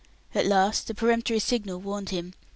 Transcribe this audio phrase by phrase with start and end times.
[0.33, 2.33] At last a peremptory signal warned him.